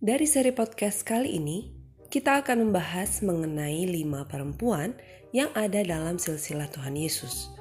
Dari 0.00 0.24
seri 0.24 0.48
podcast 0.48 1.04
kali 1.04 1.36
ini, 1.36 1.68
kita 2.08 2.40
akan 2.40 2.64
membahas 2.64 3.20
mengenai 3.20 3.84
lima 3.84 4.24
perempuan 4.24 4.96
yang 5.28 5.52
ada 5.52 5.84
dalam 5.84 6.16
silsilah 6.16 6.72
Tuhan 6.72 6.96
Yesus. 6.96 7.52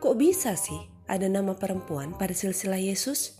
Kok 0.00 0.16
bisa 0.16 0.56
sih 0.56 0.88
ada 1.04 1.28
nama 1.28 1.52
perempuan 1.52 2.16
pada 2.16 2.32
silsilah 2.32 2.80
Yesus? 2.80 3.36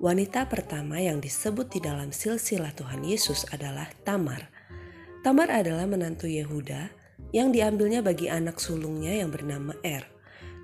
Wanita 0.00 0.48
pertama 0.48 0.96
yang 0.96 1.20
disebut 1.20 1.76
di 1.76 1.84
dalam 1.84 2.08
silsilah 2.08 2.72
Tuhan 2.72 3.04
Yesus 3.04 3.44
adalah 3.52 3.92
Tamar. 4.00 4.48
Tamar 5.20 5.52
adalah 5.52 5.84
menantu 5.84 6.32
Yehuda 6.32 6.88
yang 7.36 7.52
diambilnya 7.52 8.00
bagi 8.00 8.32
anak 8.32 8.56
sulungnya 8.56 9.12
yang 9.12 9.28
bernama 9.28 9.76
Er. 9.84 10.08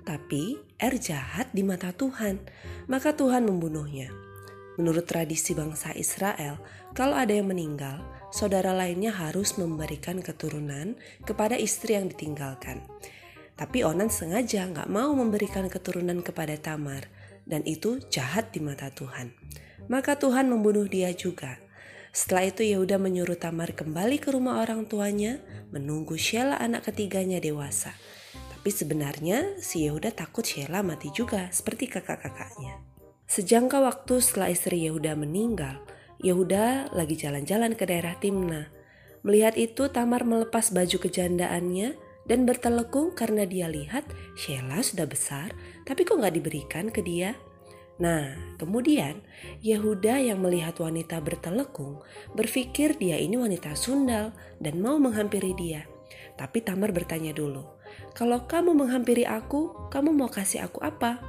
Tapi 0.09 0.57
Er 0.81 0.97
jahat 0.97 1.53
di 1.53 1.61
mata 1.61 1.93
Tuhan, 1.93 2.41
maka 2.89 3.13
Tuhan 3.13 3.45
membunuhnya. 3.45 4.32
Menurut 4.75 5.05
tradisi 5.05 5.53
bangsa 5.53 5.93
Israel, 5.93 6.57
kalau 6.97 7.13
ada 7.13 7.29
yang 7.29 7.49
meninggal, 7.53 8.01
saudara 8.33 8.73
lainnya 8.73 9.13
harus 9.13 9.53
memberikan 9.61 10.17
keturunan 10.17 10.97
kepada 11.21 11.53
istri 11.53 11.93
yang 11.93 12.09
ditinggalkan. 12.09 12.81
Tapi 13.53 13.85
Onan 13.85 14.09
sengaja 14.09 14.65
nggak 14.65 14.89
mau 14.89 15.13
memberikan 15.13 15.69
keturunan 15.69 16.25
kepada 16.25 16.57
Tamar, 16.57 17.05
dan 17.45 17.61
itu 17.69 18.01
jahat 18.09 18.49
di 18.49 18.65
mata 18.65 18.89
Tuhan. 18.89 19.29
Maka 19.85 20.17
Tuhan 20.17 20.49
membunuh 20.49 20.89
dia 20.89 21.13
juga. 21.13 21.61
Setelah 22.13 22.49
itu 22.49 22.65
Yehuda 22.65 22.97
menyuruh 22.97 23.37
Tamar 23.37 23.77
kembali 23.77 24.17
ke 24.17 24.33
rumah 24.33 24.61
orang 24.61 24.89
tuanya, 24.89 25.37
menunggu 25.69 26.17
Sheila 26.17 26.57
anak 26.57 26.89
ketiganya 26.89 27.37
dewasa. 27.37 27.93
Tapi 28.33 28.69
sebenarnya 28.73 29.59
si 29.61 29.85
Yehuda 29.85 30.13
takut 30.13 30.45
Sheila 30.45 30.81
mati 30.81 31.13
juga 31.13 31.49
seperti 31.53 31.89
kakak-kakaknya. 31.89 32.92
Sejangka 33.23 33.79
waktu 33.79 34.19
setelah 34.19 34.51
istri 34.51 34.83
Yehuda 34.85 35.15
meninggal, 35.15 35.81
Yehuda 36.23 36.95
lagi 36.95 37.19
jalan-jalan 37.19 37.75
ke 37.75 37.83
daerah 37.87 38.15
Timna. 38.19 38.71
Melihat 39.23 39.55
itu, 39.55 39.87
Tamar 39.87 40.27
melepas 40.27 40.71
baju 40.71 40.97
kejandaannya 40.99 41.95
dan 42.27 42.47
bertelekung 42.47 43.11
karena 43.15 43.43
dia 43.43 43.67
lihat 43.67 44.07
Sheila 44.35 44.79
sudah 44.83 45.07
besar, 45.07 45.51
tapi 45.83 46.07
kok 46.07 46.19
nggak 46.19 46.35
diberikan 46.35 46.87
ke 46.91 47.03
dia? 47.03 47.35
Nah, 48.01 48.33
kemudian 48.57 49.21
Yehuda 49.61 50.17
yang 50.19 50.41
melihat 50.41 50.79
wanita 50.81 51.21
bertelekung 51.21 52.01
berpikir 52.33 52.97
dia 52.97 53.21
ini 53.21 53.37
wanita 53.37 53.77
sundal 53.77 54.33
dan 54.57 54.81
mau 54.81 54.97
menghampiri 54.97 55.53
dia. 55.53 55.85
Tapi 56.33 56.65
Tamar 56.65 56.89
bertanya 56.89 57.31
dulu, 57.31 57.61
kalau 58.17 58.49
kamu 58.49 58.73
menghampiri 58.73 59.29
aku, 59.29 59.89
kamu 59.93 60.09
mau 60.09 60.29
kasih 60.31 60.65
aku 60.65 60.81
apa? 60.81 61.21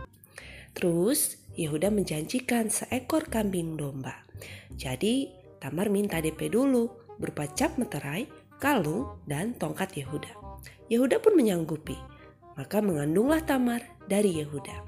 Terus 0.73 1.44
Yehuda 1.55 1.95
menjanjikan 1.95 2.67
seekor 2.67 3.31
kambing 3.31 3.79
domba. 3.79 4.27
Jadi 4.75 5.31
Tamar 5.63 5.89
minta 5.89 6.21
DP 6.21 6.53
dulu 6.53 6.93
berupa 7.17 7.49
cap 7.49 7.81
meterai, 7.81 8.29
kalung, 8.61 9.23
dan 9.25 9.57
tongkat 9.57 9.97
Yehuda. 9.97 10.29
Yehuda 10.93 11.25
pun 11.25 11.39
menyanggupi. 11.39 11.97
Maka 12.59 12.85
mengandunglah 12.85 13.41
Tamar 13.47 13.81
dari 14.05 14.45
Yehuda. 14.45 14.85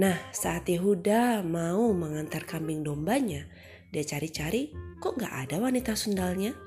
Nah 0.00 0.18
saat 0.34 0.66
Yehuda 0.66 1.46
mau 1.46 1.94
mengantar 1.94 2.42
kambing 2.42 2.82
dombanya, 2.82 3.46
dia 3.94 4.02
cari-cari 4.02 4.74
kok 4.98 5.14
gak 5.14 5.46
ada 5.46 5.62
wanita 5.62 5.94
sundalnya. 5.94 6.58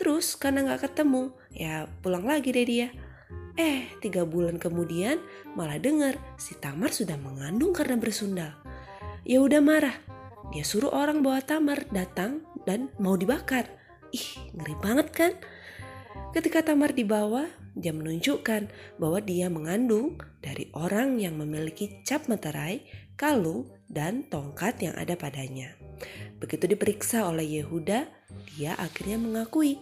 Terus 0.00 0.40
karena 0.40 0.64
gak 0.64 0.88
ketemu, 0.88 1.36
ya 1.52 1.84
pulang 2.00 2.24
lagi 2.24 2.56
deh 2.56 2.64
dia. 2.64 2.88
Eh, 3.58 3.90
tiga 3.98 4.22
bulan 4.22 4.60
kemudian 4.62 5.18
malah 5.58 5.80
dengar 5.80 6.18
si 6.38 6.54
Tamar 6.58 6.94
sudah 6.94 7.18
mengandung 7.18 7.74
karena 7.74 7.98
bersundal. 7.98 8.52
Ya 9.26 9.42
udah 9.42 9.58
marah. 9.58 9.96
Dia 10.50 10.66
suruh 10.66 10.90
orang 10.90 11.22
bawa 11.22 11.42
Tamar 11.42 11.86
datang 11.90 12.42
dan 12.66 12.90
mau 12.98 13.14
dibakar. 13.14 13.70
Ih, 14.10 14.50
ngeri 14.54 14.74
banget 14.82 15.08
kan? 15.14 15.32
Ketika 16.34 16.62
Tamar 16.62 16.94
dibawa, 16.94 17.46
dia 17.74 17.94
menunjukkan 17.94 18.70
bahwa 18.98 19.18
dia 19.22 19.46
mengandung 19.46 20.18
dari 20.42 20.70
orang 20.74 21.18
yang 21.22 21.38
memiliki 21.38 22.02
cap 22.02 22.26
meterai, 22.26 22.82
kalung, 23.14 23.70
dan 23.86 24.26
tongkat 24.26 24.78
yang 24.82 24.94
ada 24.98 25.14
padanya. 25.14 25.74
Begitu 26.38 26.70
diperiksa 26.70 27.26
oleh 27.26 27.60
Yehuda, 27.62 28.06
dia 28.54 28.72
akhirnya 28.78 29.18
mengakui 29.18 29.78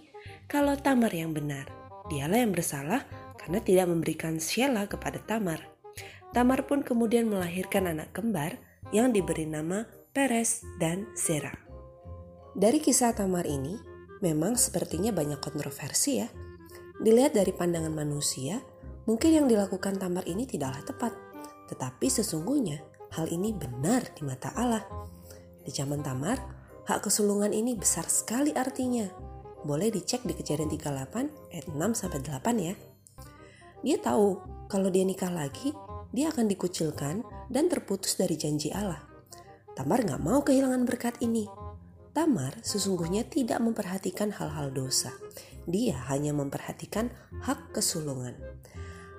kalau 0.48 0.76
Tamar 0.76 1.12
yang 1.12 1.32
benar. 1.32 1.68
Dialah 2.08 2.40
yang 2.40 2.52
bersalah 2.56 3.04
karena 3.48 3.64
tidak 3.64 3.88
memberikan 3.88 4.36
Sheila 4.36 4.84
kepada 4.84 5.24
Tamar. 5.24 5.64
Tamar 6.36 6.68
pun 6.68 6.84
kemudian 6.84 7.32
melahirkan 7.32 7.88
anak 7.88 8.12
kembar 8.12 8.60
yang 8.92 9.08
diberi 9.08 9.48
nama 9.48 9.88
Peres 10.12 10.60
dan 10.76 11.08
Zera. 11.16 11.56
Dari 12.52 12.76
kisah 12.76 13.16
Tamar 13.16 13.48
ini, 13.48 13.80
memang 14.20 14.60
sepertinya 14.60 15.16
banyak 15.16 15.40
kontroversi 15.40 16.20
ya. 16.20 16.28
Dilihat 17.00 17.32
dari 17.32 17.56
pandangan 17.56 17.88
manusia, 17.88 18.60
mungkin 19.08 19.40
yang 19.40 19.46
dilakukan 19.48 19.96
Tamar 19.96 20.28
ini 20.28 20.44
tidaklah 20.44 20.84
tepat. 20.84 21.16
Tetapi 21.72 22.04
sesungguhnya 22.04 22.84
hal 23.16 23.32
ini 23.32 23.56
benar 23.56 24.12
di 24.12 24.28
mata 24.28 24.52
Allah. 24.60 24.84
Di 25.64 25.72
zaman 25.72 26.04
Tamar, 26.04 26.36
hak 26.84 27.00
kesulungan 27.00 27.56
ini 27.56 27.80
besar 27.80 28.04
sekali 28.12 28.52
artinya. 28.52 29.08
Boleh 29.64 29.88
dicek 29.88 30.20
di 30.28 30.36
kejadian 30.36 30.68
38 30.68 31.56
ayat 31.56 31.66
6 31.72 31.80
sampai 31.96 32.20
8 32.20 32.60
ya. 32.60 32.76
Dia 33.82 33.96
tahu 34.02 34.42
kalau 34.66 34.90
dia 34.90 35.06
nikah 35.06 35.30
lagi, 35.30 35.70
dia 36.10 36.32
akan 36.32 36.50
dikucilkan 36.50 37.22
dan 37.48 37.64
terputus 37.70 38.18
dari 38.18 38.34
janji 38.34 38.74
Allah. 38.74 39.00
Tamar 39.78 40.02
gak 40.02 40.18
mau 40.18 40.42
kehilangan 40.42 40.82
berkat 40.82 41.22
ini. 41.22 41.46
Tamar 42.10 42.58
sesungguhnya 42.66 43.22
tidak 43.30 43.62
memperhatikan 43.62 44.34
hal-hal 44.34 44.74
dosa. 44.74 45.14
Dia 45.68 46.02
hanya 46.10 46.34
memperhatikan 46.34 47.12
hak 47.44 47.76
kesulungan. 47.76 48.34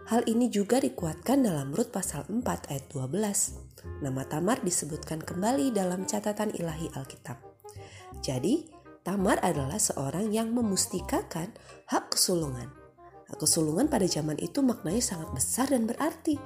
Hal 0.09 0.25
ini 0.25 0.49
juga 0.49 0.81
dikuatkan 0.81 1.45
dalam 1.45 1.69
Rut 1.69 1.93
pasal 1.93 2.25
4 2.25 2.41
ayat 2.73 2.85
12. 2.89 4.01
Nama 4.01 4.21
Tamar 4.25 4.57
disebutkan 4.65 5.21
kembali 5.21 5.69
dalam 5.69 6.09
catatan 6.09 6.49
ilahi 6.57 6.89
Alkitab. 6.97 7.37
Jadi, 8.19 8.67
Tamar 9.05 9.39
adalah 9.45 9.77
seorang 9.77 10.33
yang 10.33 10.51
memustikakan 10.51 11.53
hak 11.87 12.17
kesulungan. 12.17 12.78
Kesulungan 13.37 13.85
pada 13.85 14.09
zaman 14.09 14.39
itu 14.41 14.65
maknanya 14.65 15.03
sangat 15.03 15.29
besar 15.35 15.69
dan 15.69 15.85
berarti. 15.85 16.41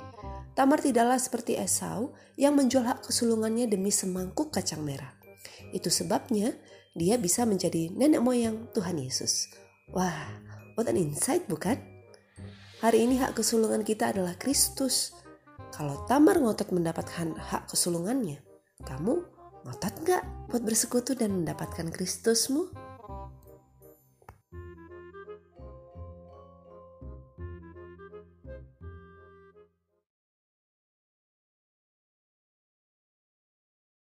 Tamar 0.54 0.84
tidaklah 0.84 1.18
seperti 1.18 1.58
Esau 1.58 2.14
yang 2.38 2.54
menjual 2.54 2.86
hak 2.86 3.10
kesulungannya 3.10 3.66
demi 3.66 3.90
semangkuk 3.90 4.54
kacang 4.54 4.84
merah. 4.86 5.16
Itu 5.74 5.90
sebabnya 5.90 6.54
dia 6.94 7.18
bisa 7.18 7.48
menjadi 7.48 7.90
nenek 7.90 8.22
moyang 8.22 8.70
Tuhan 8.76 9.02
Yesus. 9.02 9.50
Wah, 9.90 10.30
what 10.78 10.86
an 10.86 11.00
insight 11.00 11.50
bukan? 11.50 11.82
Hari 12.86 13.08
ini 13.10 13.18
hak 13.18 13.34
kesulungan 13.34 13.82
kita 13.82 14.14
adalah 14.14 14.38
Kristus. 14.38 15.16
Kalau 15.74 16.06
Tamar 16.06 16.38
ngotot 16.38 16.70
mendapatkan 16.70 17.34
hak 17.34 17.74
kesulungannya, 17.74 18.44
kamu 18.86 19.26
ngotot 19.66 19.94
nggak 20.06 20.24
buat 20.54 20.62
bersekutu 20.62 21.18
dan 21.18 21.34
mendapatkan 21.42 21.90
Kristusmu? 21.90 22.83